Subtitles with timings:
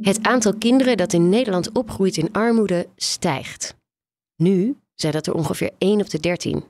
[0.00, 3.76] Het aantal kinderen dat in Nederland opgroeit in armoede stijgt.
[4.36, 6.64] Nu zijn dat er ongeveer 1 op de 13.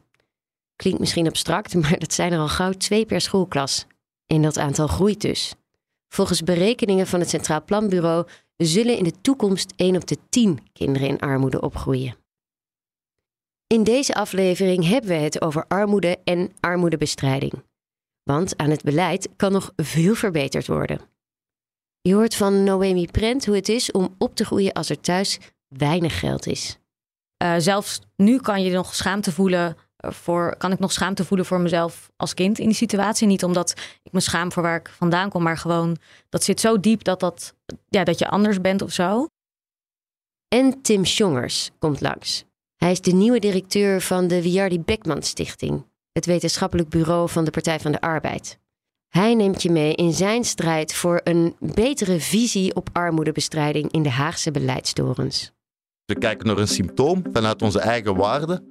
[0.77, 3.87] Klinkt misschien abstract, maar dat zijn er al gauw twee per schoolklas.
[4.27, 5.55] En dat aantal groeit dus.
[6.09, 8.27] Volgens berekeningen van het Centraal Planbureau
[8.57, 12.17] zullen in de toekomst 1 op de 10 kinderen in armoede opgroeien.
[13.67, 17.53] In deze aflevering hebben we het over armoede en armoedebestrijding.
[18.23, 21.01] Want aan het beleid kan nog veel verbeterd worden.
[22.01, 25.39] Je hoort van Noemi Prent hoe het is om op te groeien als er thuis
[25.69, 26.79] weinig geld is.
[27.43, 31.61] Uh, zelfs nu kan je nog schaamte voelen voor, kan ik nog schaamte voelen voor
[31.61, 33.27] mezelf als kind in die situatie.
[33.27, 35.97] Niet omdat ik me schaam voor waar ik vandaan kom, maar gewoon
[36.29, 37.55] dat zit zo diep dat, dat,
[37.89, 39.27] ja, dat je anders bent of zo.
[40.49, 42.45] En Tim Sjongers komt langs.
[42.77, 47.51] Hij is de nieuwe directeur van de Wiardi Beckman Stichting, het wetenschappelijk bureau van de
[47.51, 48.59] Partij van de Arbeid.
[49.09, 54.11] Hij neemt je mee in zijn strijd voor een betere visie op armoedebestrijding in de
[54.11, 55.53] Haagse beleidstorens.
[56.05, 58.67] We kijken naar een symptoom vanuit onze eigen waarden.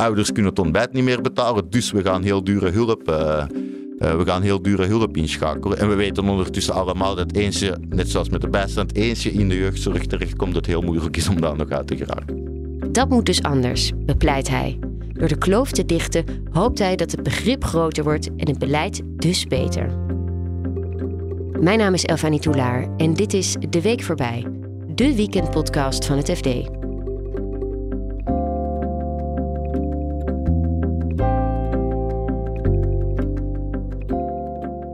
[0.00, 3.44] Ouders kunnen het ontbijt niet meer betalen, dus we gaan heel dure hulp, uh,
[3.98, 5.78] uh, we gaan heel dure hulp inschakelen.
[5.78, 9.56] En we weten ondertussen allemaal dat eentje, net zoals met de bijstand, eentje in de
[9.56, 12.48] jeugdzorg terechtkomt, dat het heel moeilijk is om daar nog uit te geraken.
[12.92, 14.78] Dat moet dus anders, bepleit hij.
[15.20, 19.02] Door de kloof te dichten hoopt hij dat het begrip groter wordt en het beleid
[19.04, 19.98] dus beter.
[21.60, 24.46] Mijn naam is Elfanie Toulaar en dit is De Week Voorbij,
[24.94, 26.79] de weekendpodcast van het FD.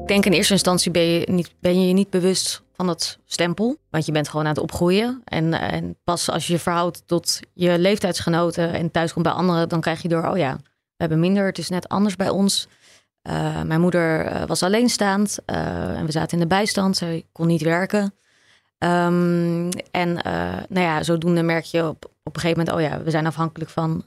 [0.06, 3.76] Ik denk in eerste instantie ben je, niet, ben je niet bewust van dat stempel.
[3.90, 5.22] Want je bent gewoon aan het opgroeien.
[5.24, 9.68] En, en pas als je je verhoudt tot je leeftijdsgenoten en thuis komt bij anderen,
[9.68, 11.46] dan krijg je door, oh ja, we hebben minder.
[11.46, 12.68] Het is net anders bij ons.
[13.22, 16.96] Uh, mijn moeder uh, was alleenstaand uh, en we zaten in de bijstand.
[16.96, 18.14] Zij kon niet werken.
[18.78, 20.12] Um, en
[20.68, 23.70] nou ja, zodoende merk je op, op een gegeven moment, oh ja, we zijn afhankelijk
[23.70, 24.04] van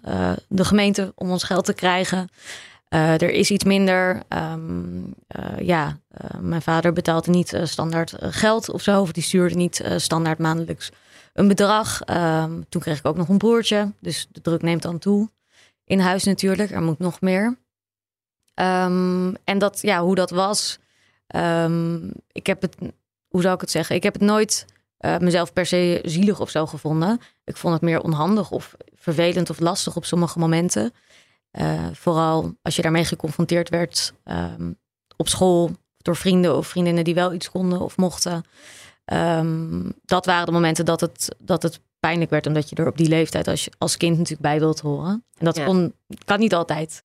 [0.48, 2.30] de gemeente om ons geld te krijgen.
[2.90, 4.22] Uh, er is iets minder.
[4.30, 9.02] Um, uh, ja, uh, mijn vader betaalde niet standaard geld of zo.
[9.02, 10.92] Of die stuurde niet standaard maandelijks
[11.34, 12.02] een bedrag.
[12.10, 13.92] Um, toen kreeg ik ook nog een broertje.
[14.00, 15.30] Dus de druk neemt dan toe.
[15.86, 16.72] In huis natuurlijk.
[16.72, 17.46] Er moet nog meer.
[18.56, 20.80] Um, en dat, ja, hoe dat was.
[22.32, 22.76] ik heb het,
[23.28, 23.96] hoe zou ik het zeggen?
[23.96, 24.66] Ik heb het nooit
[25.20, 27.20] mezelf per se zielig of zo gevonden.
[27.44, 30.94] Ik vond het meer onhandig of vervelend of lastig op sommige momenten.
[31.52, 34.78] Uh, vooral als je daarmee geconfronteerd werd um,
[35.18, 38.44] op school door vrienden of vriendinnen die wel iets konden of mochten.
[39.14, 42.98] Um, dat waren de momenten dat het, dat het pijnlijk werd, omdat je er op
[42.98, 45.26] die leeftijd als, als kind natuurlijk bij wilt horen.
[45.38, 45.66] En dat ja.
[45.66, 45.94] kon,
[46.26, 47.04] kan niet altijd.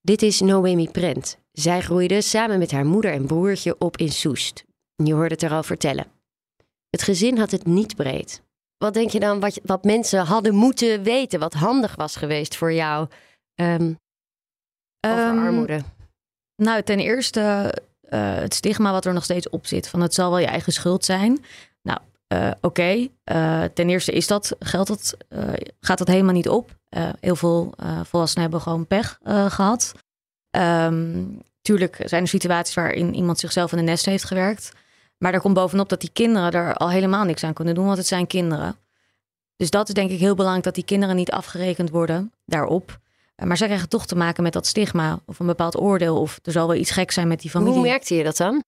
[0.00, 1.38] Dit is Noemi Prent.
[1.52, 4.64] Zij groeide samen met haar moeder en broertje op in Soest.
[4.96, 6.06] Je hoorde het er al vertellen.
[6.90, 8.42] Het gezin had het niet breed.
[8.78, 12.72] Wat denk je dan wat, wat mensen hadden moeten weten, wat handig was geweest voor
[12.72, 13.08] jou
[13.54, 13.98] Um,
[15.00, 15.82] over um, armoede?
[16.56, 17.74] Nou, ten eerste
[18.10, 19.88] uh, het stigma wat er nog steeds op zit.
[19.88, 21.44] Van het zal wel je eigen schuld zijn.
[21.82, 21.98] Nou,
[22.32, 22.66] uh, oké.
[22.66, 23.10] Okay.
[23.24, 25.16] Uh, ten eerste is dat, geldt dat,
[25.80, 26.76] gaat dat helemaal niet op.
[27.20, 29.94] heel veel volwassenen hebben gewoon pech gehad.
[30.56, 34.72] Um, tuurlijk zijn er situaties waarin iemand zichzelf in de nest heeft gewerkt.
[35.18, 37.98] Maar er komt bovenop dat die kinderen er al helemaal niks aan kunnen doen, want
[37.98, 38.76] het zijn kinderen.
[39.56, 43.00] Dus dat is denk ik heel belangrijk dat die kinderen niet afgerekend worden daarop.
[43.34, 46.20] Eh, maar zij krijgen toch te maken met dat stigma of een bepaald oordeel.
[46.20, 47.74] Of er zal wel iets gek zijn met die familie.
[47.74, 48.62] Hoe merkte je dat dan?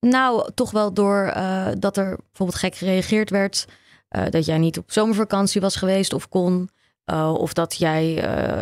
[0.00, 3.66] Nou, toch wel door uh, dat er bijvoorbeeld gek gereageerd werd.
[4.10, 6.70] Uh, dat jij niet op zomervakantie was geweest of kon.
[7.06, 8.14] Uh, of dat jij,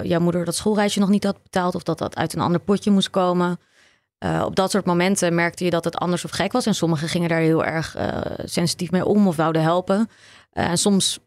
[0.03, 1.75] jouw moeder dat schoolreisje nog niet had betaald.
[1.75, 3.59] Of dat dat uit een ander potje moest komen.
[4.45, 6.67] op dat soort momenten merkte je dat het anders of gek was.
[6.67, 7.97] En sommigen gingen daar heel erg
[8.45, 10.09] sensitief mee om of wouden helpen.
[10.53, 11.19] en soms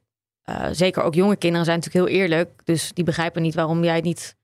[0.50, 2.50] uh, zeker ook jonge kinderen zijn natuurlijk heel eerlijk.
[2.63, 4.36] Dus die begrijpen niet waarom jij niet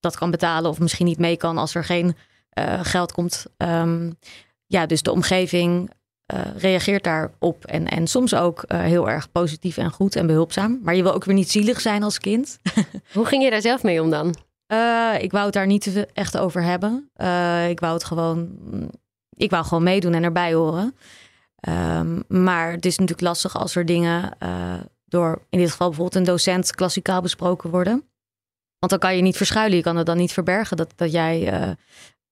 [0.00, 0.70] dat kan betalen.
[0.70, 2.16] Of misschien niet mee kan als er geen
[2.58, 3.46] uh, geld komt.
[3.56, 4.18] Um,
[4.66, 5.90] ja, dus de omgeving
[6.34, 7.64] uh, reageert daarop.
[7.64, 10.80] En, en soms ook heel erg positief en goed en behulpzaam.
[10.82, 12.58] Maar je wil ook weer niet zielig zijn als kind.
[13.12, 14.34] Hoe ging je daar zelf mee om dan?
[15.18, 17.10] ik wou het daar niet echt over hebben.
[17.68, 18.48] ik wou het gewoon.
[19.36, 20.96] Ik wou gewoon meedoen en erbij horen.
[21.60, 24.36] Ehm, maar het is natuurlijk lastig als er dingen
[25.14, 28.08] door in dit geval bijvoorbeeld een docent klassikaal besproken worden.
[28.78, 31.62] Want dan kan je niet verschuilen, je kan het dan niet verbergen dat, dat jij
[31.62, 31.70] uh,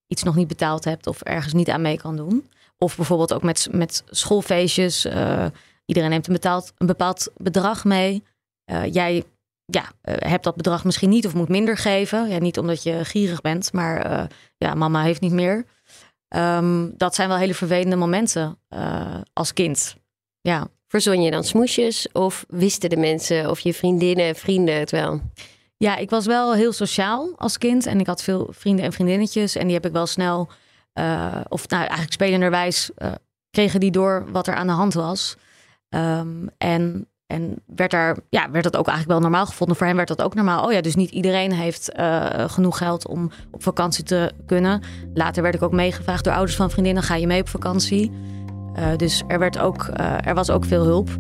[0.06, 2.50] iets nog niet betaald hebt of ergens niet aan mee kan doen.
[2.79, 5.06] Of bijvoorbeeld ook met, met schoolfeestjes.
[5.06, 5.46] Uh,
[5.87, 8.25] iedereen neemt een, betaald, een bepaald bedrag mee.
[8.90, 9.25] jij
[9.64, 12.28] ja, hebt dat bedrag misschien niet of moet minder geven.
[12.28, 15.64] Ja, niet omdat je gierig bent, maar ja, mama heeft niet meer.
[16.28, 18.58] Um, dat zijn wel hele vervelende momenten
[19.32, 19.96] als kind.
[20.40, 20.69] Ja.
[20.92, 25.20] Verzon je dan smoesjes of wisten de mensen of je vriendinnen en vrienden het wel?
[25.76, 29.56] Ja, ik was wel heel sociaal als kind en ik had veel vrienden en vriendinnetjes
[29.56, 30.48] en die heb ik wel snel,
[30.94, 33.12] uh, of nou eigenlijk spelenderwijs, uh,
[33.50, 35.36] kregen die door wat er aan de hand was.
[35.88, 39.76] Um, en, en werd, daar, ja, werd dat ook eigenlijk wel normaal gevonden.
[39.76, 40.64] Voor hen werd dat ook normaal.
[40.64, 44.82] Oh ja, dus niet iedereen heeft uh, genoeg geld om op vakantie te kunnen.
[45.14, 48.12] Later werd ik ook meegevraagd door ouders van vriendinnen: ga je mee op vakantie?
[48.78, 51.10] Uh, dus er, werd ook, uh, er was ook veel hulp.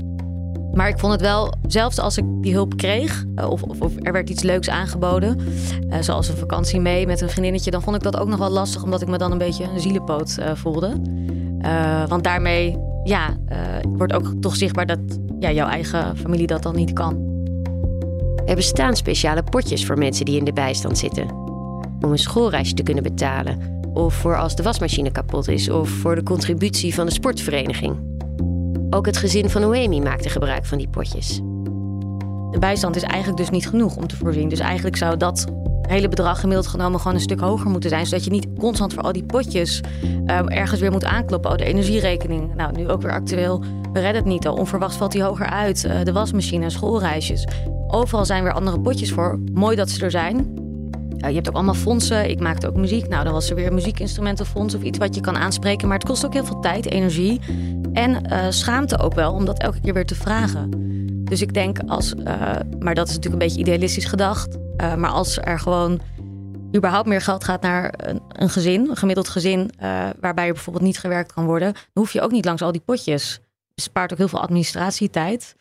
[0.72, 4.12] Maar ik vond het wel, zelfs als ik die hulp kreeg, of, of, of, er
[4.12, 5.40] werd iets leuks aangeboden,
[6.00, 8.82] zoals een vakantie mee met een vriendinnetje, dan vond ik dat ook nog wel lastig,
[8.82, 11.00] omdat ik me dan een beetje een zielenpoot voelde.
[12.08, 13.36] want daarmee ja,
[13.88, 14.98] wordt ook toch zichtbaar dat
[15.38, 17.30] ja, jouw eigen familie dat dan niet kan.
[18.46, 21.30] Er bestaan speciale potjes voor mensen die in de bijstand zitten.
[22.00, 26.14] Om een schoolreisje te kunnen betalen of voor als de wasmachine kapot is, of voor
[26.14, 27.96] de contributie van de sportvereniging.
[28.90, 31.40] Ook het gezin van Noemi maakte gebruik van die potjes.
[32.50, 34.48] De bijstand is eigenlijk dus niet genoeg om te voorzien.
[34.48, 35.46] Dus eigenlijk zou dat
[35.82, 38.06] hele bedrag gemiddeld genomen gewoon een stuk hoger moeten zijn.
[38.06, 41.50] Zodat je niet constant voor al die potjes um, ergens weer moet aankloppen.
[41.50, 42.54] Oh, de energierekening.
[42.54, 43.64] Nou, nu ook weer actueel.
[43.92, 44.54] We redden het niet al.
[44.54, 45.84] Onverwachts valt die hoger uit.
[45.84, 47.46] Uh, de wasmachine, schoolreisjes.
[47.86, 49.40] Overal zijn weer andere potjes voor.
[49.52, 50.61] Mooi dat ze er zijn.
[51.16, 52.30] Uh, je hebt ook allemaal fondsen.
[52.30, 53.08] Ik maakte ook muziek.
[53.08, 55.88] Nou, dan was er weer een muziekinstrumentenfonds of iets wat je kan aanspreken.
[55.88, 57.40] Maar het kost ook heel veel tijd, energie
[57.92, 60.70] en uh, schaamte ook wel om dat elke keer weer te vragen.
[61.24, 62.24] Dus ik denk als, uh,
[62.78, 64.58] maar dat is natuurlijk een beetje idealistisch gedacht.
[64.76, 66.00] maar als er gewoon
[66.76, 69.70] überhaupt meer geld gaat naar een, een gezin, een gemiddeld gezin,
[70.20, 72.82] waarbij er bijvoorbeeld niet gewerkt kan worden, dan hoef je ook niet langs al die
[72.84, 73.40] potjes.
[73.74, 75.56] Het spaart ook heel veel administratietijd.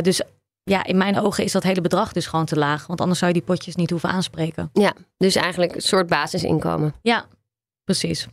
[0.00, 0.22] dus
[0.64, 2.86] ja, in mijn ogen is dat hele bedrag dus gewoon te laag.
[2.86, 4.70] Want anders zou je die potjes niet hoeven aanspreken.
[4.72, 6.94] Ja, dus eigenlijk een soort basisinkomen.
[7.02, 7.26] Ja,
[7.84, 8.26] precies.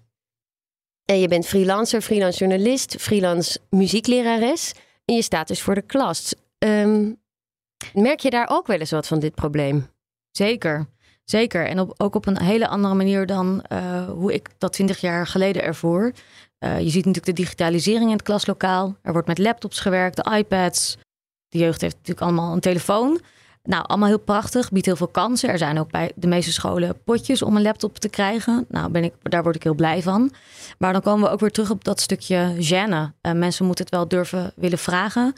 [1.05, 4.73] En je bent freelancer, freelance journalist, freelance muzieklerares.
[5.05, 6.33] En je staat dus voor de klas.
[6.57, 7.19] Um,
[7.93, 9.87] merk je daar ook wel eens wat van dit probleem?
[10.31, 10.87] Zeker,
[11.23, 11.67] zeker.
[11.67, 15.27] En op, ook op een hele andere manier dan uh, hoe ik dat twintig jaar
[15.27, 16.11] geleden ervoor.
[16.59, 18.95] Uh, je ziet natuurlijk de digitalisering in het klaslokaal.
[19.01, 20.97] Er wordt met laptops gewerkt, de iPads,
[21.51, 23.21] de jeugd heeft natuurlijk allemaal een telefoon.
[23.63, 25.49] Nou, allemaal heel prachtig, biedt heel veel kansen.
[25.49, 28.65] Er zijn ook bij de meeste scholen potjes om een laptop te krijgen.
[28.69, 30.31] Nou, ben ik, daar word ik heel blij van.
[30.77, 33.11] Maar dan komen we ook weer terug op dat stukje gêne.
[33.21, 35.33] Uh, mensen moeten het wel durven willen vragen.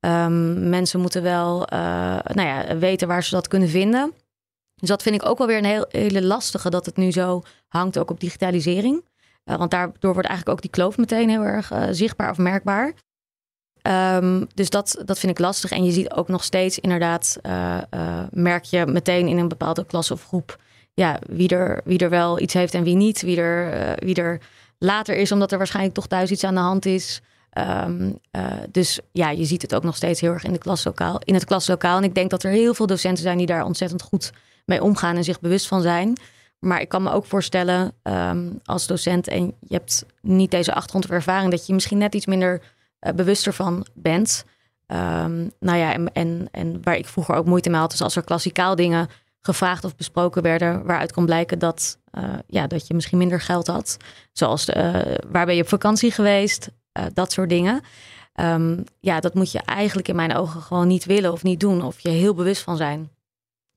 [0.00, 1.78] Um, mensen moeten wel uh,
[2.22, 4.12] nou ja, weten waar ze dat kunnen vinden.
[4.74, 7.42] Dus dat vind ik ook wel weer een heel, hele lastige, dat het nu zo
[7.68, 9.04] hangt ook op digitalisering.
[9.44, 12.92] Uh, want daardoor wordt eigenlijk ook die kloof meteen heel erg zichtbaar of merkbaar.
[13.88, 15.70] Um, dus dat, dat vind ik lastig.
[15.70, 19.86] En je ziet ook nog steeds inderdaad, uh, uh, merk je meteen in een bepaalde
[19.86, 20.58] klas of groep,
[20.94, 23.22] ja, wie er, wie er wel iets heeft en wie niet.
[23.22, 24.40] Wie er, uh, wie er
[24.78, 27.20] later is, omdat er waarschijnlijk toch thuis iets aan de hand is.
[27.86, 28.18] Um,
[28.70, 31.44] dus ja, je ziet het ook nog steeds heel erg in, de klaslokaal, in het
[31.44, 31.96] klaslokaal.
[31.96, 34.32] En ik denk dat er heel veel docenten zijn die daar ontzettend goed
[34.64, 36.16] mee omgaan en zich bewust van zijn.
[36.58, 41.04] Maar ik kan me ook voorstellen um, als docent en je hebt niet deze achtergrond
[41.04, 42.62] of ervaring, dat je misschien net iets minder
[43.00, 44.44] uh, bewuster van bent.
[44.86, 48.16] Um, nou ja, en, en, en, waar ik vroeger ook moeite mee had, is als
[48.16, 49.08] er klassikaal dingen
[49.40, 53.66] gevraagd of besproken werden, waaruit kon blijken dat, uh, ja, dat je misschien minder geld
[53.66, 53.96] had.
[54.32, 56.70] Zoals de, uh, waar ben je op vakantie geweest,
[57.12, 57.80] dat soort dingen.
[58.40, 61.82] Um, ja, dat moet je eigenlijk in mijn ogen gewoon niet willen of niet doen,
[61.82, 63.10] of je heel bewust van zijn.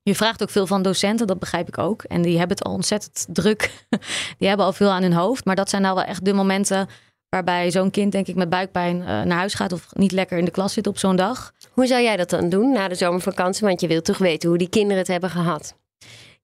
[0.02, 2.02] Je vraagt ook veel van docenten, dat begrijp ik ook.
[2.02, 3.86] En die hebben het al ontzettend druk.
[4.38, 5.44] die hebben al veel aan hun hoofd.
[5.44, 6.88] Maar dat zijn nou wel echt de momenten
[7.30, 10.44] Waarbij zo'n kind, denk ik, met buikpijn uh, naar huis gaat of niet lekker in
[10.44, 11.52] de klas zit op zo'n dag.
[11.72, 13.66] Hoe zou jij dat dan doen na de zomervakantie?
[13.66, 15.76] Want je wilt toch weten hoe die kinderen het hebben gehad.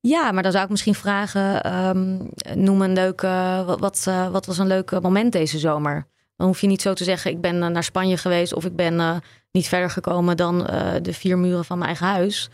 [0.00, 3.64] Ja, maar dan zou ik misschien vragen: um, noem een leuke.
[3.78, 6.07] Wat, uh, wat, was een leuk moment deze zomer?
[6.37, 8.76] Dan hoef je niet zo te zeggen: ik ben uh, naar Spanje geweest of ik
[8.76, 10.59] ben niet verder gekomen dan
[11.02, 12.49] de vier muren van mijn eigen huis.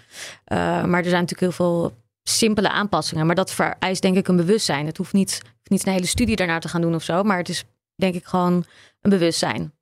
[0.86, 3.26] maar er zijn natuurlijk heel veel simpele aanpassingen.
[3.26, 4.86] Maar dat vereist denk ik een bewustzijn.
[4.86, 7.22] Het hoeft niet, niet een hele studie daarnaar te gaan doen of zo.
[7.22, 7.64] Maar het is
[8.02, 8.64] denk ik gewoon
[9.00, 9.72] een bewustzijn.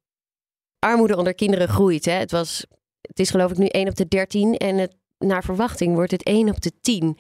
[0.79, 2.05] Armoede onder kinderen groeit.
[2.05, 2.13] Hè?
[2.13, 2.67] Het, was,
[3.01, 6.23] het is geloof ik nu 1 op de 13 en het, naar verwachting wordt het
[6.23, 7.19] 1 op de 10.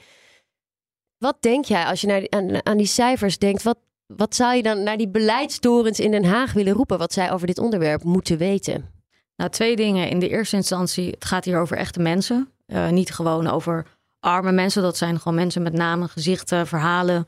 [1.19, 3.63] Wat denk jij als je naar, aan, aan die cijfers denkt?
[3.63, 6.99] Wat, wat zou je dan naar die beleidstorens in Den Haag willen roepen?
[6.99, 8.91] Wat zij over dit onderwerp moeten weten?
[9.37, 10.09] Nou, twee dingen.
[10.09, 12.53] In de eerste instantie, het gaat hier over echte mensen.
[12.67, 13.87] Uh, niet gewoon over
[14.21, 14.83] arme mensen.
[14.83, 17.27] Dat zijn gewoon mensen met namen, gezichten, verhalen.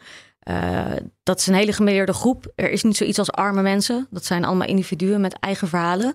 [0.51, 0.85] Uh,
[1.23, 2.53] dat is een hele gemeleerde groep.
[2.55, 4.07] Er is niet zoiets als arme mensen.
[4.11, 6.15] Dat zijn allemaal individuen met eigen verhalen.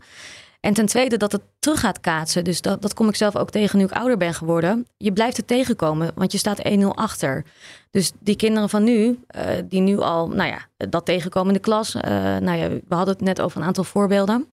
[0.60, 2.44] En ten tweede dat het terug gaat kaatsen.
[2.44, 4.88] Dus dat, dat kom ik zelf ook tegen nu ik ouder ben geworden.
[4.98, 7.46] Je blijft het tegenkomen, want je staat 1-0 achter.
[7.92, 11.60] Dus die kinderen van nu, uh, die nu al, nou ja, dat tegenkomen in de
[11.60, 11.96] klas.
[11.96, 12.02] Uh,
[12.38, 14.52] nou ja, we hadden het net over een aantal voorbeelden.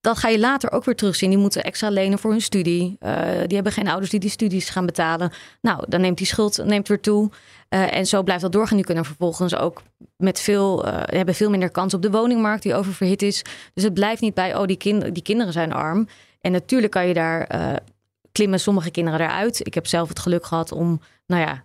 [0.00, 1.30] Dat ga je later ook weer terugzien.
[1.30, 2.96] Die moeten extra lenen voor hun studie.
[3.00, 5.32] Uh, die hebben geen ouders die die studies gaan betalen.
[5.60, 7.30] Nou, dan neemt die schuld neemt weer toe.
[7.68, 8.76] Uh, en zo blijft dat doorgaan.
[8.76, 9.82] Die kunnen vervolgens ook
[10.16, 13.42] met veel, uh, hebben veel minder kans op de woningmarkt die oververhit is.
[13.74, 16.08] Dus het blijft niet bij, oh, die, kind, die kinderen zijn arm.
[16.40, 17.48] En natuurlijk kan je daar
[18.32, 19.66] klimmen sommige kinderen eruit.
[19.66, 21.64] Ik heb zelf het geluk gehad om, nou ja,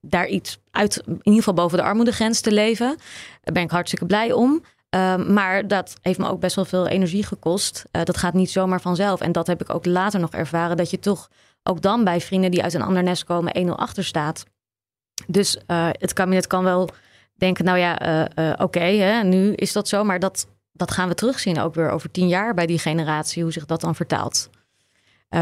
[0.00, 2.96] daar iets uit, in ieder geval boven de armoedegrens te leven.
[3.42, 4.62] Daar ben ik hartstikke blij om.
[4.96, 7.84] Um, maar dat heeft me ook best wel veel energie gekost.
[7.92, 9.20] Uh, dat gaat niet zomaar vanzelf.
[9.20, 10.76] En dat heb ik ook later nog ervaren.
[10.76, 11.30] Dat je toch
[11.62, 14.44] ook dan bij vrienden die uit een ander nest komen 1-0 achter staat.
[15.26, 16.88] Dus uh, het kabinet kan wel
[17.34, 20.04] denken, nou ja, uh, oké, nu is dat zo.
[20.04, 23.42] Maar dat, dat gaan we terugzien ook weer over tien jaar bij die generatie.
[23.42, 24.50] Hoe zich dat dan vertaalt.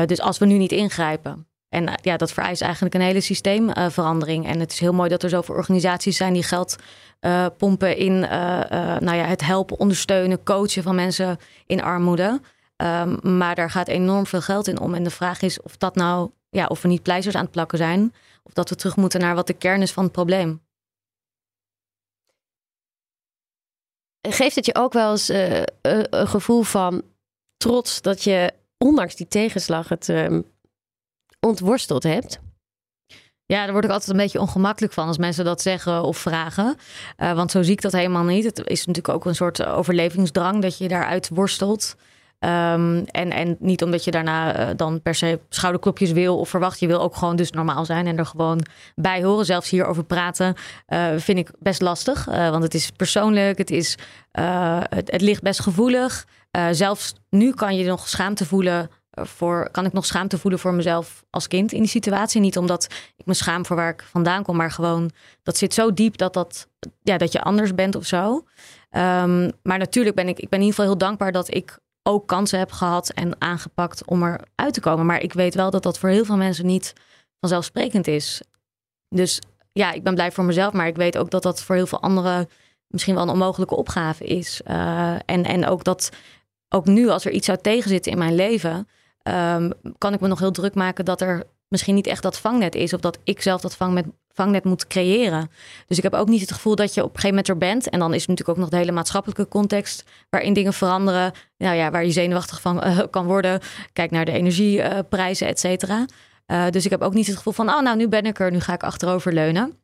[0.07, 1.48] dus als we nu niet ingrijpen.
[1.69, 4.47] En ja, dat vereist eigenlijk een hele systeemverandering.
[4.47, 6.77] en het is heel mooi dat er zoveel organisaties zijn die geld
[7.21, 8.29] uh, pompen in uh,
[8.99, 12.41] nou ja, het helpen, ondersteunen, coachen van mensen in armoede.
[12.77, 14.95] Um, maar daar gaat enorm veel geld in om.
[14.95, 17.79] En de vraag is of dat nou, ja, of we niet pleisters aan het plakken
[17.79, 18.15] zijn.
[18.43, 20.61] Of dat we terug moeten naar wat de kern is van het probleem.
[24.29, 27.03] Geeft het je ook wel eens een gevoel van
[27.57, 30.45] trots dat je, ondanks die tegenslag, het um,
[31.49, 32.41] ontworsteld hebt?
[33.53, 36.77] Ja, daar word ik altijd een beetje ongemakkelijk van als mensen dat zeggen of vragen.
[37.19, 38.45] Uh, want zo zie ik dat helemaal niet.
[38.45, 41.97] Het is natuurlijk ook een soort overlevingsdrang dat je daaruit worstelt.
[42.41, 46.81] Um, en, en niet omdat je daarna uh, dan per se schouderklopjes wil of verwacht.
[46.81, 49.45] Je wil ook gewoon dus normaal zijn en er gewoon bij horen.
[49.45, 50.55] Zelfs hierover praten
[50.89, 52.25] uh, vind ik best lastig.
[52.25, 53.97] want het is persoonlijk, het, is,
[54.91, 56.27] het ligt best gevoelig.
[56.71, 58.91] zelfs nu kan je nog schaamte voelen
[59.27, 62.41] voor, kan ik nog schaamte voelen voor mezelf als kind in die situatie.
[62.41, 65.11] Niet omdat ik me schaam voor waar ik vandaan kom, maar gewoon
[65.43, 66.69] dat zit zo diep dat, dat,
[67.03, 68.35] ja, dat je anders bent of zo.
[68.35, 72.27] Um, maar natuurlijk ben ik, ik ben in ieder geval heel dankbaar dat ik ook
[72.27, 75.07] kansen heb gehad en aangepakt om eruit te komen.
[75.07, 76.93] Maar ik weet wel dat dat voor heel veel mensen niet
[77.41, 78.43] vanzelfsprekend is.
[79.09, 79.41] Dus
[79.73, 82.01] ja, ik ben blij voor mezelf, maar ik weet ook dat dat voor heel veel
[82.01, 82.49] anderen
[82.87, 84.61] misschien wel een onmogelijke opgave is.
[84.67, 86.11] Uh, en, en ook dat
[86.69, 88.89] ook nu, als er iets zou tegenzitten in mijn leven,
[89.29, 92.75] um, kan ik me nog heel druk maken dat er misschien niet echt dat vangnet
[92.75, 92.93] is.
[92.93, 95.51] Of dat ik zelf dat vangnet, moet creëren.
[95.87, 97.89] Dus ik heb ook niet het gevoel dat je op een gegeven moment er bent.
[97.89, 101.33] En dan is natuurlijk ook nog de hele maatschappelijke context waarin dingen veranderen.
[101.57, 103.61] Nou ja, waar je zenuwachtig van uh, kan worden.
[103.93, 106.07] Kijk naar de energieprijzen, et cetera.
[106.47, 108.51] Uh, dus ik heb ook niet het gevoel van, oh nou, nu ben ik er,
[108.51, 109.79] nu ga ik achterover leunen.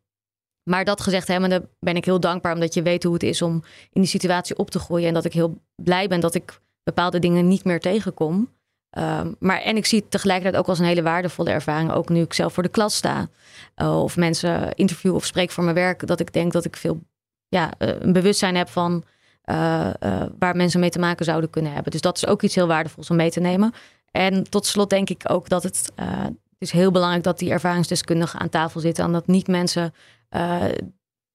[0.70, 3.62] Maar dat gezegd hebbende ben ik heel dankbaar omdat je weet hoe het is om
[3.92, 5.08] in die situatie op te groeien.
[5.08, 8.52] En dat ik heel blij ben dat ik bepaalde dingen niet meer tegenkom.
[8.98, 11.92] Um, maar en ik zie het tegelijkertijd ook als een hele waardevolle ervaring.
[11.92, 13.28] Ook nu ik zelf voor de klas sta.
[13.76, 16.06] Uh, of mensen interview of spreek voor mijn werk.
[16.06, 17.00] Dat ik denk dat ik veel
[17.48, 19.04] ja, uh, een bewustzijn heb van
[19.50, 19.90] uh,
[20.38, 21.92] waar mensen mee te maken zouden kunnen hebben.
[21.92, 23.72] Dus dat is ook iets heel waardevols om mee te nemen.
[24.10, 28.40] En tot slot denk ik ook dat het, het is heel belangrijk dat die ervaringsdeskundigen
[28.40, 29.04] aan tafel zitten.
[29.04, 29.94] En dat niet mensen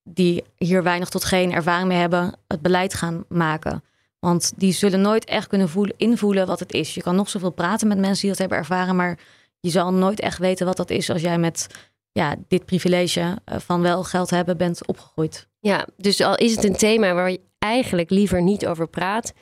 [0.04, 3.84] die hier weinig tot geen ervaring mee hebben, het beleid gaan maken.
[4.20, 6.94] Want die zullen nooit echt kunnen voelen, invoelen wat het is.
[6.94, 9.20] Je kan nog zoveel praten met mensen die dat hebben ervaren, maar
[9.60, 11.68] je zal nooit echt weten wat dat is als jij met
[12.12, 15.48] ja, dit privilege eh, van wel geld hebben bent opgegroeid.
[15.60, 19.34] Ja, dus al is het een thema waar je eigenlijk liever niet over praat,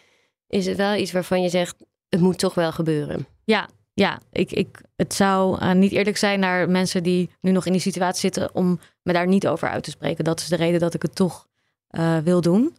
[0.47, 1.75] is het wel iets waarvan je zegt,
[2.09, 3.27] het moet toch wel gebeuren.
[3.43, 7.65] Ja, ja ik, ik, het zou uh, niet eerlijk zijn naar mensen die nu nog
[7.65, 10.23] in die situatie zitten om me daar niet over uit te spreken.
[10.23, 11.47] Dat is de reden dat ik het toch
[11.91, 12.75] uh, wil doen.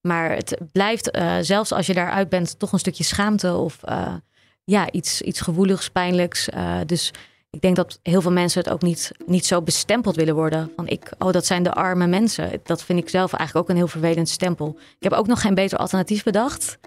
[0.00, 4.14] Maar het blijft, uh, zelfs als je daaruit bent, toch een stukje schaamte of uh,
[4.64, 6.48] ja, iets, iets gevoeligs, pijnlijks.
[6.48, 7.12] Uh, dus
[7.50, 10.72] ik denk dat heel veel mensen het ook niet, niet zo bestempeld willen worden.
[10.76, 12.60] Van ik, oh, dat zijn de arme mensen.
[12.62, 14.76] Dat vind ik zelf eigenlijk ook een heel vervelend stempel.
[14.78, 16.78] Ik heb ook nog geen beter alternatief bedacht.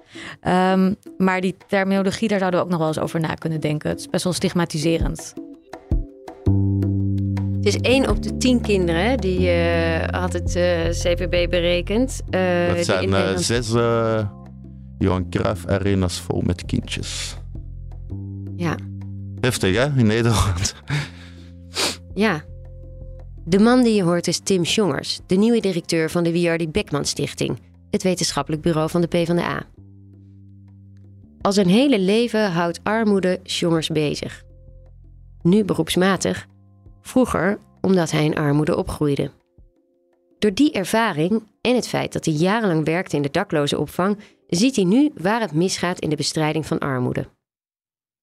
[0.48, 3.89] Um, maar die terminologie, daar zouden we ook nog wel eens over na kunnen denken.
[3.89, 5.34] Het is best wel stigmatiserend.
[7.63, 12.22] Het is één op de tien kinderen, die uh, had het uh, CPB berekend.
[12.29, 13.41] Uh, dat zijn Nederland...
[13.41, 13.67] zes
[14.98, 17.38] Johan Cruijff arenas vol met kindjes.
[18.55, 18.77] Ja.
[19.39, 20.75] Heftig hè, in Nederland.
[22.13, 22.43] Ja.
[23.46, 27.05] De man die je hoort is Tim Sjongers, de nieuwe directeur van de Wiardi Beckman
[27.05, 29.63] Stichting, het wetenschappelijk bureau van de PvdA.
[31.41, 34.43] Al zijn hele leven houdt armoede Sjongers bezig.
[35.41, 36.48] Nu beroepsmatig,
[37.03, 39.31] vroeger omdat hij in armoede opgroeide.
[40.39, 44.17] Door die ervaring en het feit dat hij jarenlang werkte in de daklozenopvang,
[44.48, 47.29] ziet hij nu waar het misgaat in de bestrijding van armoede.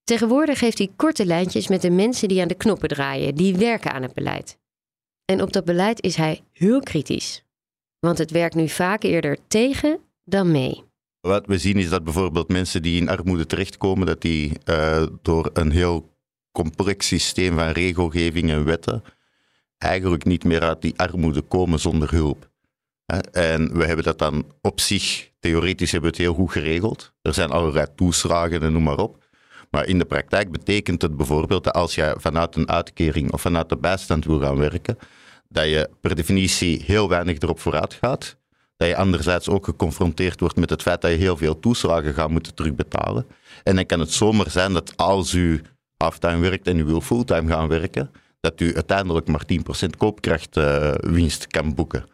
[0.05, 3.93] Tegenwoordig heeft hij korte lijntjes met de mensen die aan de knoppen draaien, die werken
[3.93, 4.59] aan het beleid.
[5.25, 7.45] En op dat beleid is hij heel kritisch.
[7.99, 10.83] Want het werkt nu vaak eerder tegen dan mee.
[11.21, 15.51] Wat we zien is dat bijvoorbeeld mensen die in armoede terechtkomen, dat die uh, door
[15.53, 16.09] een heel
[16.53, 19.03] complex systeem van regelgeving en wetten
[19.81, 22.51] eigenlijk niet meer uit die armoede komen zonder hulp.
[23.33, 27.13] En we hebben dat dan op zich, theoretisch hebben we het heel goed geregeld.
[27.23, 29.25] Er zijn allerlei toeslagen en noem maar op.
[29.71, 33.69] Maar in de praktijk betekent het bijvoorbeeld dat als je vanuit een uitkering of vanuit
[33.69, 34.99] de bijstand wil gaan werken,
[35.49, 38.37] dat je per definitie heel weinig erop vooruit gaat.
[38.77, 42.31] Dat je anderzijds ook geconfronteerd wordt met het feit dat je heel veel toeslagen gaat
[42.31, 43.27] moeten terugbetalen.
[43.63, 45.63] En dan kan het zomaar zijn dat als u
[46.03, 49.45] halftime werkt en u wil fulltime gaan werken, dat u uiteindelijk maar
[49.85, 52.05] 10% koopkrachtwinst kan boeken.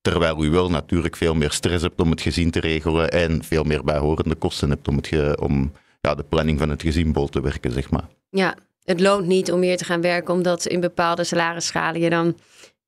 [0.00, 3.62] Terwijl u wel natuurlijk veel meer stress hebt om het gezin te regelen en veel
[3.62, 7.40] meer bijhorende kosten hebt om, het om ja, de planning van het gezin bol te
[7.40, 8.08] werken, zeg maar.
[8.30, 12.36] Ja, het loont niet om meer te gaan werken omdat in bepaalde salarisschalen je dan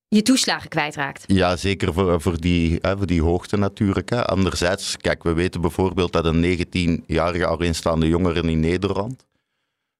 [0.09, 1.25] je toeslagen kwijtraakt.
[1.27, 4.11] Ja, zeker voor, voor, die, voor die hoogte natuurlijk.
[4.11, 4.27] Hè.
[4.27, 9.27] Anderzijds, kijk, we weten bijvoorbeeld dat een 19-jarige alleenstaande jongere in Nederland,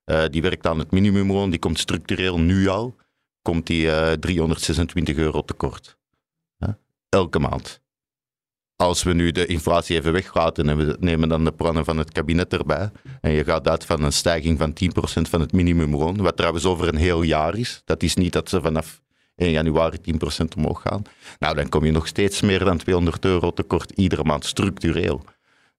[0.09, 2.97] uh, die werkt aan het minimumloon, die komt structureel nu al,
[3.43, 5.97] komt die uh, eh, 326 euro tekort.
[7.09, 7.81] Elke maand.
[8.77, 12.13] Als we nu de inflatie even weglaten en we nemen dan de plannen van het
[12.13, 16.37] kabinet erbij, en je gaat uit van een stijging van 10% van het minimumloon, wat
[16.37, 19.03] trouwens over een heel jaar is, dat is niet dat ze vanaf
[19.37, 21.03] 1 januari 10% omhoog gaan,
[21.39, 25.25] nou dan kom je nog steeds meer dan 200 euro tekort iedere maand structureel.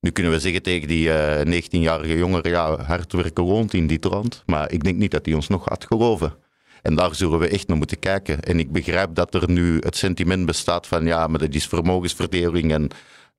[0.01, 3.87] Nu kunnen we zeggen tegen die uh, eh, 19-jarige jongeren, ja, hard werken loont in
[3.87, 6.33] dit land, maar ik denk niet dat die ons nog gaat geloven.
[6.81, 8.39] En daar zullen we echt naar moeten kijken.
[8.39, 12.71] En ik begrijp dat er nu het sentiment bestaat van, ja, maar dat is vermogensverdeling
[12.71, 12.87] en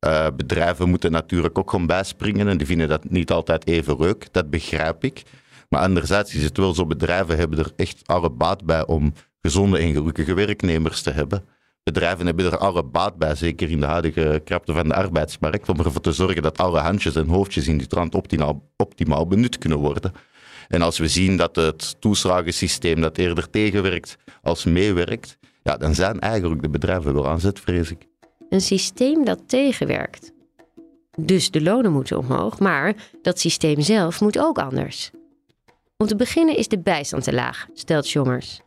[0.06, 4.26] uh, bedrijven moeten natuurlijk ook gewoon bijspringen en die vinden dat niet altijd even leuk.
[4.32, 5.22] Dat begrijp ik.
[5.68, 9.78] Maar anderzijds is het wel zo, bedrijven hebben er echt alle baat bij om gezonde
[9.78, 11.44] en gelukkige werknemers te hebben
[11.82, 15.78] bedrijven hebben er alle baat bij, zeker in de huidige krapte van de arbeidsmarkt, om
[15.78, 18.14] ervoor te zorgen dat alle handjes en hoofdjes in die trant
[18.76, 20.12] optimaal, benut kunnen worden.
[20.68, 26.20] En als we zien dat het toeslagensysteem dat eerder tegenwerkt als meewerkt, ja, dan zijn
[26.20, 28.06] eigenlijk de bedrijven wel aan zet, vrees ik.
[28.48, 30.32] Een systeem dat tegenwerkt.
[31.18, 35.10] Dus de lonen moeten omhoog, maar dat systeem zelf moet ook anders.
[35.96, 38.60] Om te beginnen is de bijstand te laag, stelt Jongers.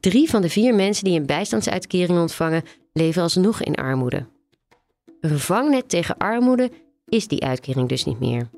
[0.00, 4.26] Drie van de vier mensen die een bijstandsuitkering ontvangen, leven alsnog in armoede.
[5.20, 6.70] Een vangnet tegen armoede
[7.08, 8.48] is die uitkering dus niet meer.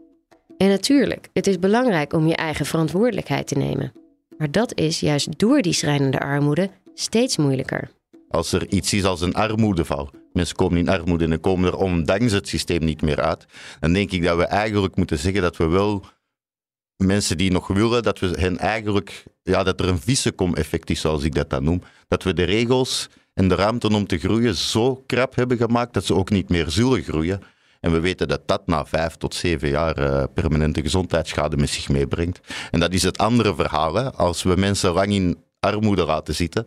[0.57, 3.92] En natuurlijk, het is belangrijk om je eigen verantwoordelijkheid te nemen.
[4.38, 7.90] Maar dat is juist door die schrijnende armoede steeds moeilijker.
[8.29, 12.33] Als er iets is als een armoedeval, mensen komen in armoede en komen er ondanks
[12.33, 13.46] het systeem niet meer uit,
[13.81, 16.05] dan denk ik dat we eigenlijk moeten zeggen dat we wel
[17.05, 21.23] mensen die nog willen, dat we hen eigenlijk, ja, dat er een vissenkom-effect is, zoals
[21.23, 21.83] ik dat dan noem.
[22.09, 26.05] Dat we de regels en de ruimte om te groeien zo krap hebben gemaakt dat
[26.05, 27.43] ze ook niet meer zullen groeien.
[27.81, 31.89] En we weten dat dat na vijf tot zeven jaar uh, permanente gezondheidsschade met zich
[31.89, 32.41] meebrengt.
[32.71, 33.95] En dat is het andere verhaal.
[33.95, 34.13] Hè.
[34.13, 36.67] Als we mensen lang in armoede laten zitten,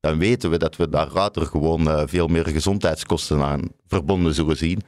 [0.00, 4.56] dan weten we dat we daar later gewoon uh, veel meer gezondheidskosten aan verbonden zullen
[4.56, 4.82] zien.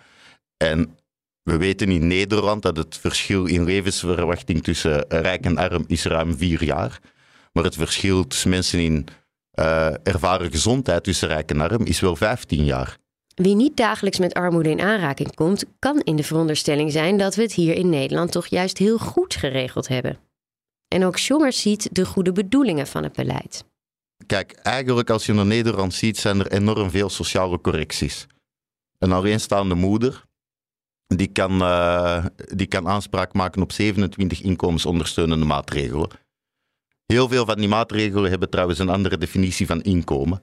[0.57, 0.97] En
[1.43, 6.37] we weten in Nederland dat het verschil in levensverwachting tussen rijk en arm is ruim
[6.37, 7.01] vier jaar.
[7.53, 9.07] Maar het verschil tussen mensen in
[9.55, 12.97] uh, ervaren gezondheid tussen rijk en arm is wel 15 jaar.
[13.35, 17.43] Wie niet dagelijks met armoede in aanraking komt, kan in de veronderstelling zijn dat we
[17.43, 20.19] het hier in Nederland toch juist heel goed geregeld hebben.
[20.89, 23.65] En ook Schommers ziet de goede bedoelingen van het beleid.
[24.27, 28.27] Kijk, eigenlijk als je naar Nederland ziet, zijn er enorm veel sociale correcties.
[28.99, 30.25] Een alleenstaande moeder
[31.17, 36.11] die kan, uh, die kan aanspraak maken op 27 inkomensondersteunende maatregelen.
[37.07, 40.43] Heel veel van die maatregelen hebben trouwens een andere definitie van inkomen.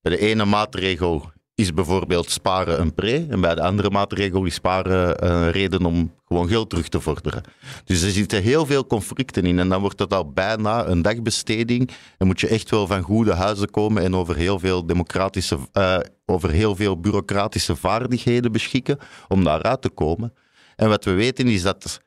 [0.00, 3.26] Bij de ene maatregel is bijvoorbeeld sparen een pre.
[3.28, 7.42] En bij de andere maatregel is sparen een reden om gewoon geld terug te vorderen.
[7.84, 9.58] Dus er zitten heel veel conflicten in.
[9.58, 11.90] En dan wordt het al bijna een dagbesteding.
[12.18, 15.98] En moet je echt wel van goede huizen komen en over heel veel democratische, uh,
[16.32, 20.34] over heel veel bureaucratische vaardigheden beschikken om daaruit te komen.
[20.76, 22.00] En wat we weten is dat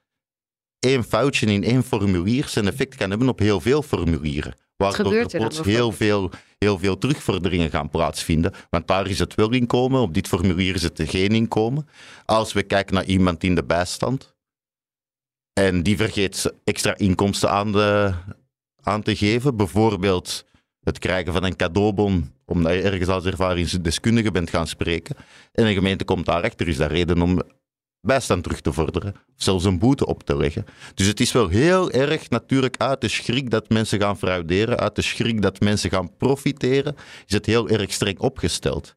[0.79, 4.55] één foutje in één formulier zijn effect kan hebben op heel veel formulieren.
[4.77, 8.53] Waardoor er plots heel veel, heel veel terugvorderingen gaan plaatsvinden.
[8.69, 11.87] Want daar is het wel inkomen, op dit formulier is het geen inkomen.
[12.25, 14.35] Als we kijken naar iemand in de bijstand
[15.53, 18.13] en die vergeet extra inkomsten aan, de,
[18.81, 20.45] aan te geven, bijvoorbeeld
[20.85, 25.15] het krijgen van een cadeaubon omdat je ergens als ervaringsdeskundige bent gaan spreken
[25.51, 27.41] en een gemeente komt daarachter, is dat reden om
[28.01, 29.13] bijstand terug te vorderen.
[29.13, 30.65] Of zelfs een boete op te leggen.
[30.93, 34.95] Dus het is wel heel erg natuurlijk uit de schrik dat mensen gaan frauderen, uit
[34.95, 36.95] de schrik dat mensen gaan profiteren,
[37.25, 38.95] is het heel erg streng opgesteld.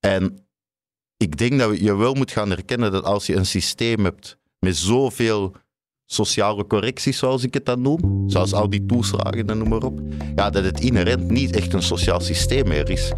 [0.00, 0.46] En
[1.16, 4.76] ik denk dat je wel moet gaan herkennen dat als je een systeem hebt met
[4.76, 5.56] zoveel
[6.06, 10.00] sociale correcties, zoals ik het dan noem, zoals al die toeslagen en noem maar op,
[10.36, 13.12] ja, dat het inherent niet echt een sociaal systeem meer is.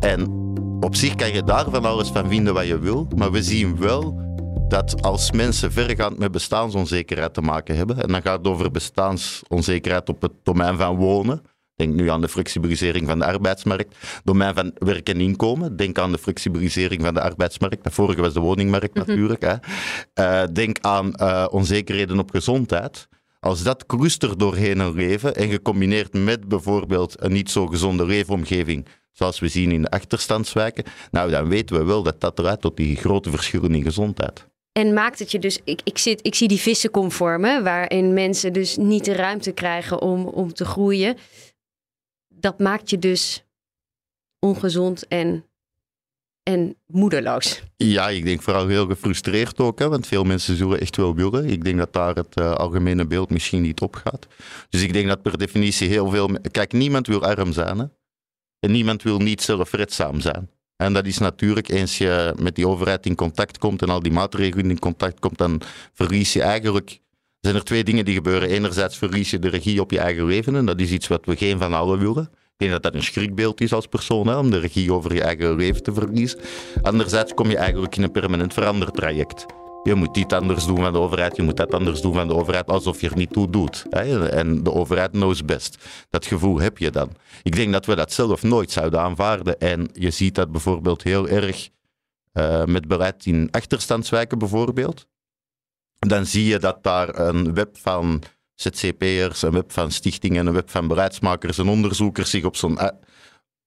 [0.00, 0.46] En
[0.80, 3.76] op zich kan je daar van alles van vinden wat je wil, maar we zien
[3.76, 4.26] wel
[4.68, 10.08] dat als mensen verregaand met bestaansonzekerheid te maken hebben, en dan gaat het over bestaansonzekerheid
[10.08, 11.42] op het domein van wonen,
[11.78, 16.12] denk nu aan de flexibilisering van de arbeidsmarkt, domein van werk en inkomen, denk aan
[16.12, 19.54] de flexibilisering van de arbeidsmarkt, de vorige was de woningmarkt natuurlijk, hè.
[20.14, 23.08] Uh, denk aan uh, onzekerheden op gezondheid.
[23.40, 28.86] Als dat cluster doorheen een leven en gecombineerd met bijvoorbeeld een niet zo gezonde leefomgeving,
[29.12, 32.76] zoals we zien in de achterstandswijken, nou dan weten we wel dat dat eruit tot
[32.76, 34.46] die grote verschillen in gezondheid.
[34.72, 38.76] En maakt het je dus, ik, ik, zit, ik zie die vissenconformen, waarin mensen dus
[38.76, 41.16] niet de ruimte krijgen om, om te groeien.
[42.40, 43.44] Dat maakt je dus
[44.38, 45.44] ongezond en,
[46.42, 47.62] en moedeloos.
[47.76, 51.48] Ja, ik denk vooral heel gefrustreerd ook, hè, want veel mensen zullen echt wel willen.
[51.48, 54.26] Ik denk dat daar het uh, algemene beeld misschien niet op gaat.
[54.68, 56.30] Dus ik denk dat per definitie heel veel.
[56.50, 57.78] Kijk, niemand wil arm zijn.
[57.78, 57.84] Hè?
[58.60, 60.50] En niemand wil niet zelfredzaam zijn.
[60.76, 64.12] En dat is natuurlijk, eens je met die overheid in contact komt en al die
[64.12, 65.60] maatregelen in contact komt, dan
[65.92, 67.00] verlies je eigenlijk.
[67.40, 68.48] Zijn er twee dingen die gebeuren.
[68.48, 70.56] Enerzijds verlies je de regie op je eigen leven.
[70.56, 72.30] En dat is iets wat we geen van allen willen.
[72.32, 75.22] Ik denk dat dat een schrikbeeld is als persoon, hè, om de regie over je
[75.22, 76.40] eigen leven te verliezen.
[76.82, 79.46] Anderzijds kom je eigenlijk in een permanent verandertraject.
[79.82, 82.34] Je moet dit anders doen van de overheid, je moet dat anders doen van de
[82.34, 83.86] overheid, alsof je er niet toe doet.
[83.90, 85.76] En de overheid knows best.
[86.10, 87.10] Dat gevoel heb je dan.
[87.42, 89.58] Ik denk dat we dat zelf nooit zouden aanvaarden.
[89.58, 91.68] En je ziet dat bijvoorbeeld heel erg
[92.34, 95.06] uh, met beleid in achterstandswijken bijvoorbeeld.
[95.98, 98.22] Dan zie je dat daar een web van
[98.54, 102.78] ZCP'ers, een web van stichtingen, een web van beleidsmakers en onderzoekers zich op zo'n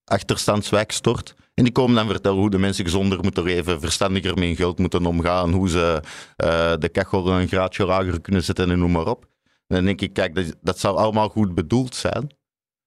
[0.03, 1.35] achterstandswijk stort.
[1.53, 4.79] En die komen dan vertellen hoe de mensen gezonder moeten leven, verstandiger met hun geld
[4.79, 6.01] moeten omgaan, hoe ze
[6.43, 9.25] uh, de kachel een graadje lager kunnen zetten en noem maar op.
[9.43, 12.39] En dan denk ik, kijk, dat, dat zou allemaal goed bedoeld zijn.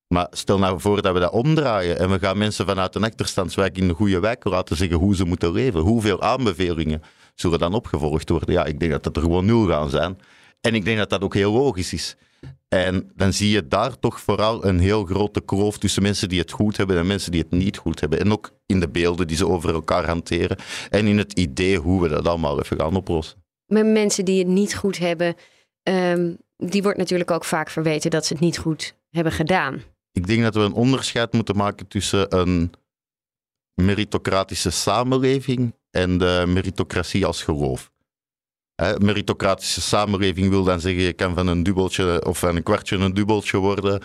[0.09, 3.79] Maar stel nou voor dat we dat omdraaien en we gaan mensen vanuit een achterstandswijk
[3.79, 5.81] in de goede wijk laten zeggen hoe ze moeten leven.
[5.81, 7.03] Hoeveel aanbevelingen
[7.35, 8.53] zullen dan opgevolgd worden?
[8.53, 10.19] Ja, ik denk dat dat er gewoon nul gaan zijn.
[10.61, 12.17] En ik denk dat dat ook heel logisch is.
[12.69, 16.51] En dan zie je daar toch vooral een heel grote kloof tussen mensen die het
[16.51, 18.21] goed hebben en mensen die het niet goed hebben.
[18.21, 20.57] En ook in de beelden die ze over elkaar hanteren
[20.91, 23.43] en in het idee hoe we dat allemaal even gaan oplossen.
[23.67, 25.35] Met mensen die het niet goed hebben,
[25.83, 29.83] um, die wordt natuurlijk ook vaak verweten dat ze het niet goed hebben gedaan.
[30.13, 32.73] Ik denk dat we een onderscheid moeten maken tussen een
[33.75, 37.93] meritocratische samenleving en de meritocratie als geloof.
[38.99, 43.15] Meritocratische samenleving wil dan zeggen, je kan van een dubbeltje of van een kwartje een
[43.15, 44.03] dubbeltje worden.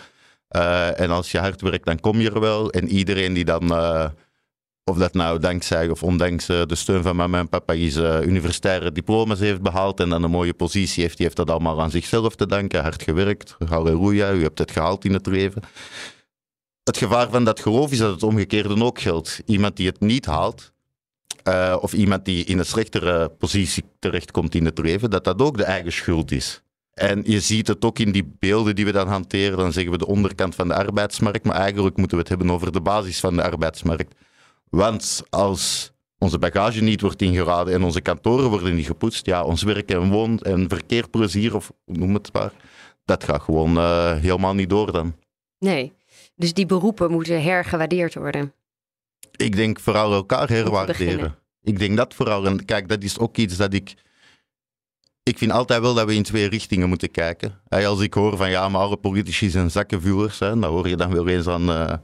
[0.56, 2.70] Uh, en als je hard werkt, dan kom je er wel.
[2.70, 4.08] En iedereen die dan, uh,
[4.84, 9.38] of dat nou dankzij of ondanks de steun van mama en papa is, universitaire diploma's
[9.38, 12.46] heeft behaald en dan een mooie positie heeft, die heeft dat allemaal aan zichzelf te
[12.46, 12.82] danken.
[12.82, 15.62] Hard gewerkt, halleluja, u hebt het gehaald in het leven.
[16.82, 19.42] Het gevaar van dat geloof is dat het omgekeerde ook geldt.
[19.46, 20.72] Iemand die het niet haalt,
[21.50, 25.56] uh, of iemand die in een slechtere positie terechtkomt in het leven, dat dat ook
[25.56, 26.62] de eigen schuld is.
[26.94, 29.58] En je ziet het ook in die beelden die we dan hanteren.
[29.58, 32.72] Dan zeggen we de onderkant van de arbeidsmarkt, maar eigenlijk moeten we het hebben over
[32.72, 34.14] de basis van de arbeidsmarkt.
[34.70, 39.62] Want als onze bagage niet wordt ingeraden en onze kantoren worden niet gepoetst, ja, ons
[39.62, 42.52] werk en woon en verkeerplezier, of noem het maar,
[43.04, 45.14] dat gaat gewoon uh, helemaal niet door dan.
[45.58, 45.92] Nee,
[46.34, 48.52] dus die beroepen moeten hergewaardeerd worden.
[49.36, 51.38] Ik denk vooral elkaar herwaarderen.
[51.62, 52.46] Ik denk dat vooral.
[52.46, 53.94] En kijk, dat is ook iets dat ik.
[55.22, 57.60] Ik vind altijd wel dat we in twee richtingen moeten kijken.
[57.68, 61.28] Als ik hoor van ja, maar alle politici zijn zakkenvullers, dan hoor je dan wel
[61.28, 62.00] eens aan, uh, aan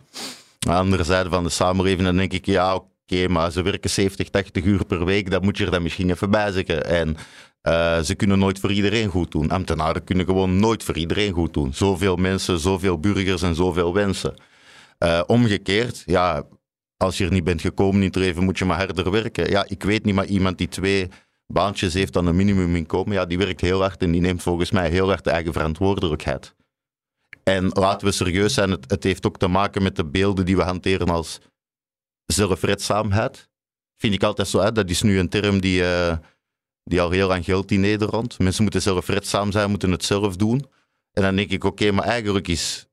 [0.58, 2.02] de andere zijde van de samenleving.
[2.02, 5.58] Dan denk ik ja, oké, maar ze werken 70, 80 uur per week, dat moet
[5.58, 6.84] je er dan misschien even bij zeggen.
[6.84, 7.16] En
[7.62, 9.50] uh, ze kunnen nooit voor iedereen goed doen.
[9.50, 11.74] Ambtenaren kunnen gewoon nooit voor iedereen goed doen.
[11.74, 14.34] Zoveel mensen, zoveel burgers en zoveel wensen.
[14.98, 16.46] Uh, omgekeerd, ja,
[16.96, 19.50] als je er niet bent gekomen in het leven, moet je maar harder werken.
[19.50, 21.09] Ja, ik weet niet, maar iemand die twee
[21.46, 24.90] baantjes heeft dan een minimuminkomen, ja, die werkt heel hard en die neemt volgens mij
[24.90, 26.54] heel hard de eigen verantwoordelijkheid.
[27.42, 30.56] En laten we serieus zijn, het, het heeft ook te maken met de beelden die
[30.56, 31.38] we hanteren als
[32.24, 33.48] zelfredzaamheid.
[33.96, 34.72] Vind ik altijd zo, hè?
[34.72, 36.16] dat is nu een term die, uh,
[36.85, 38.38] die al heel lang geldt in Nederland.
[38.38, 40.66] Mensen moeten zelfredzaam zijn, moeten het zelf doen.
[41.12, 42.87] En dan denk ik, oké, maar eigenlijk is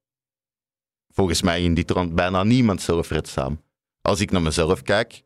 [1.13, 3.62] volgens mij in dit land bijna niemand zelfredzaam.
[4.03, 5.23] Als ik naar mezelf kijk,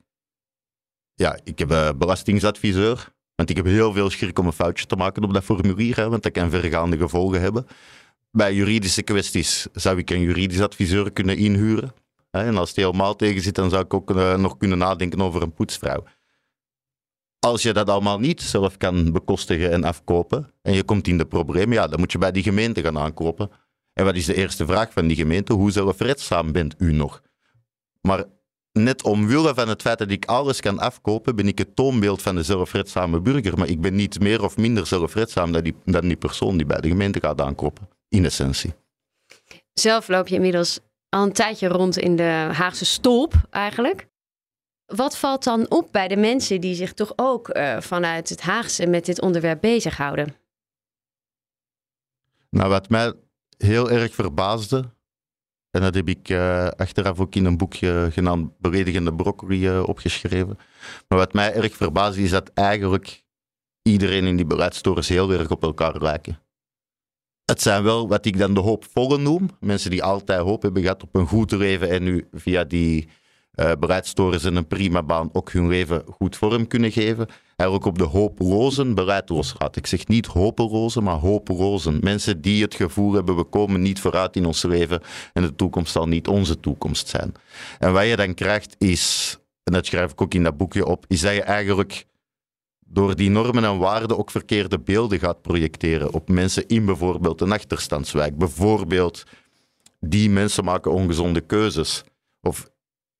[1.13, 3.15] ja, ik heb een belastingsadviseur.
[3.35, 6.09] Want ik heb heel veel schrik om een foutje te maken op dat formulier, hè,
[6.09, 7.67] want dat kan vergaande gevolgen hebben.
[8.31, 11.93] Bij juridische kwesties zou ik een juridisch adviseur kunnen inhuren.
[12.31, 15.21] Hè, en als het helemaal tegen zit, dan zou ik ook uh, nog kunnen nadenken
[15.21, 16.03] over een poetsvrouw.
[17.39, 21.25] Als je dat allemaal niet zelf kan bekostigen en afkopen, en je komt in de
[21.25, 23.51] problemen, ja, dan moet je bij die gemeente gaan aankloppen.
[23.93, 25.53] En wat is de eerste vraag van die gemeente?
[25.53, 27.21] Hoe zelfredzaam bent u nog?
[28.01, 28.25] Maar
[28.83, 32.35] net omwille van het feit dat ik alles kan afkopen, ben ik het toonbeeld van
[32.35, 33.57] de zelfredzame burger.
[33.57, 36.81] Maar ik ben niet meer of minder zelfredzaam dan die, dan die persoon die bij
[36.81, 38.73] de gemeente gaat aankloppen, in essentie.
[39.73, 44.07] Zelf loop je inmiddels al een tijdje rond in de Haagse stolp eigenlijk.
[44.85, 48.87] Wat valt dan op bij de mensen die zich toch ook uh, vanuit het Haagse
[48.87, 50.35] met dit onderwerp bezighouden?
[52.49, 53.13] Nou, wat mij
[53.57, 54.89] heel erg verbaasde,
[55.77, 60.57] en dat heb ik uh, achteraf ook in een boekje genaamd Beledigende Broccoli uh, opgeschreven.
[61.07, 63.23] Maar wat mij erg verbaasde is dat eigenlijk
[63.81, 66.39] iedereen in die beleidstorens heel erg op elkaar lijken.
[67.45, 69.49] Het zijn wel wat ik dan de hoopvolle noem.
[69.59, 73.09] Mensen die altijd hoop hebben gehad op een goed leven en nu via die
[73.55, 77.27] uh, beleidstorens en een prima baan ook hun leven goed vorm kunnen geven.
[77.57, 79.75] Eigenlijk op de hopelozen beleid losgaat.
[79.75, 81.99] Ik zeg niet hopelozen, maar hopelozen.
[82.01, 85.01] Mensen die het gevoel hebben, we komen niet vooruit in ons leven
[85.33, 87.33] en de toekomst zal niet onze toekomst zijn.
[87.79, 91.05] En wat je dan krijgt is, en dat schrijf ik ook in dat boekje op,
[91.07, 92.05] is dat je eigenlijk
[92.79, 97.51] door die normen en waarden ook verkeerde beelden gaat projecteren op mensen in bijvoorbeeld een
[97.51, 98.37] achterstandswijk.
[98.37, 99.23] Bijvoorbeeld,
[99.99, 102.03] die mensen maken ongezonde keuzes.
[102.41, 102.69] Of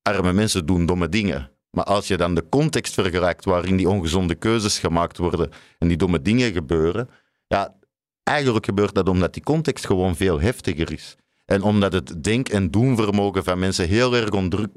[0.02, 1.52] arme mensen doen domme dingen.
[1.72, 5.98] Maar als je dan de context vergelijkt waarin die ongezonde keuzes gemaakt worden en die
[5.98, 7.10] domme dingen gebeuren,
[7.48, 7.76] ja,
[8.24, 11.16] eigenlijk gebeurt dat omdat die context gewoon veel heftiger is.
[11.46, 14.30] En omdat het denk- en doenvermogen van mensen heel erg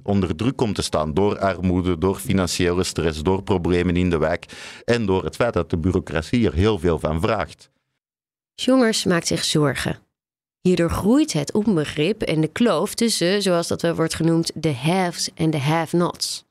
[0.02, 4.44] onder, druk komt te staan door armoede, door financiële stress, door problemen in de wijk
[4.84, 7.70] en door het feit dat de bureaucratie er heel veel van vraagt.
[8.54, 9.98] Jongers maakt zich zorgen.
[10.60, 15.30] Hierdoor groeit het onbegrip en de kloof tussen, zoals dat wel wordt genoemd, de haves
[15.34, 16.44] en de have-nots.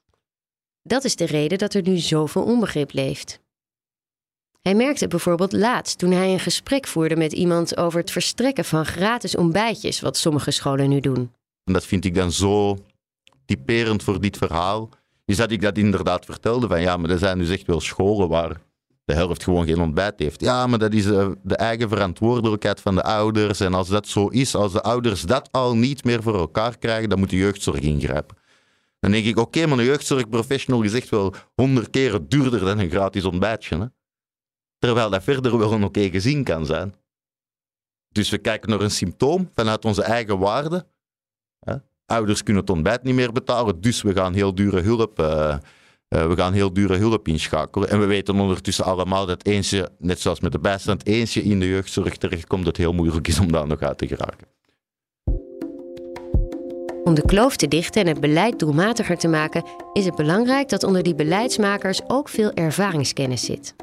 [0.83, 3.39] Dat is de reden dat er nu zoveel onbegrip leeft.
[4.61, 8.85] Hij merkte bijvoorbeeld laatst toen hij een gesprek voerde met iemand over het verstrekken van
[8.85, 11.31] gratis ontbijtjes, wat sommige scholen nu doen.
[11.63, 12.77] En dat vind ik dan zo
[13.45, 14.89] typerend voor dit verhaal.
[15.25, 18.29] Is dat ik dat inderdaad vertelde van ja, maar er zijn dus echt wel scholen
[18.29, 18.61] waar
[19.05, 20.41] de helft gewoon geen ontbijt heeft.
[20.41, 23.59] Ja, maar dat is eh, de eigen verantwoordelijkheid van de ouders.
[23.59, 27.09] En als dat zo is, als de ouders dat al niet meer voor elkaar krijgen,
[27.09, 28.37] dan moet de jeugdzorg ingrijpen.
[28.99, 33.25] Dan denk ik, oké, maar een jeugdzorgprofessional is wel honderd keren duurder dan een gratis
[33.25, 33.77] ontbijtje.
[33.79, 33.85] Hè?
[34.77, 36.95] Terwijl dat verder wel een oké gezien kan zijn.
[38.09, 40.87] Dus we kijken naar een symptoom vanuit onze eigen waarden.
[42.09, 45.25] Ouders kunnen het ontbijt niet meer betalen, dus we gaan heel dure hulp, uh,
[46.09, 47.89] uh, we gaan heel dure hulp inschakelen.
[47.89, 51.67] En we weten ondertussen allemaal dat eentje, net zoals met de bijstand, eentje in de
[51.67, 54.47] jeugdzorg terechtkomt, dat het heel moeilijk is om daar nog uit te geraken.
[57.09, 60.83] Om de kloof te dichten en het beleid doelmatiger te maken, is het belangrijk dat
[60.83, 63.75] onder die beleidsmakers ook veel ervaringskennis zit.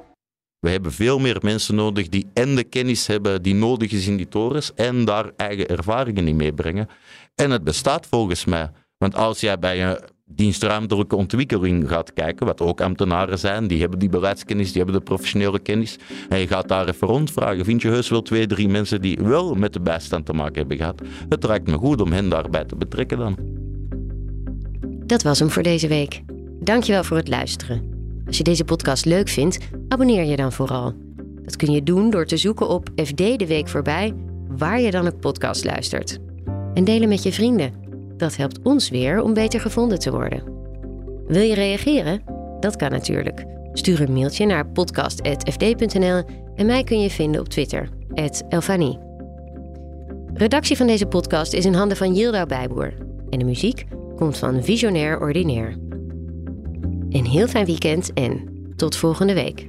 [0.59, 4.17] We hebben veel meer mensen nodig die en de kennis hebben die nodig is in
[4.17, 6.89] die torens en daar eigen ervaringen in meebrengen.
[7.35, 8.71] En het bestaat volgens mij.
[8.99, 13.99] Want als jij bij een dienstruimtelijke ontwikkeling gaat kijken, wat ook ambtenaren zijn, die hebben
[13.99, 17.89] die beleidskennis, die hebben de professionele kennis, en je gaat daar even rondvragen, vind je
[17.89, 21.03] heus wel twee, drie mensen die wel met de bijstand te maken hebben gehad?
[21.29, 23.37] Het lijkt me goed om hen daarbij te betrekken dan.
[25.07, 26.23] Dat was hem voor deze week.
[26.61, 27.95] Dankjewel voor het luisteren.
[28.27, 29.59] Als je deze podcast leuk vindt,
[29.89, 30.95] abonneer je dan vooral.
[31.43, 34.15] Dat kun je doen door te zoeken op FD de Week voorbij,
[34.49, 36.19] waar je dan ook podcast luistert.
[36.75, 37.86] En delen met je vrienden.
[38.17, 40.43] Dat helpt ons weer om beter gevonden te worden.
[41.27, 42.23] Wil je reageren?
[42.61, 43.45] Dat kan natuurlijk.
[43.73, 46.23] Stuur een mailtje naar podcast.fd.nl
[46.55, 47.89] en mij kun je vinden op Twitter,
[48.49, 48.99] Elfanie.
[50.35, 52.93] Redactie van deze podcast is in handen van Yilda Bijboer.
[53.31, 53.85] En de muziek
[54.17, 55.77] komt van Visionair Ordinaire.
[57.09, 59.69] Een heel fijn weekend en tot volgende week.